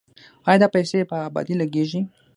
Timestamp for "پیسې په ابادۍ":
0.75-1.55